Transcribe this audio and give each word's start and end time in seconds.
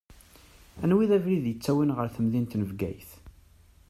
Anwa 0.83 1.03
i 1.03 1.05
d 1.09 1.11
abrid 1.17 1.45
ittawin 1.53 1.93
ɣer 1.97 2.07
temdint 2.15 2.57
n 2.57 2.61
Bgayet? 2.69 3.11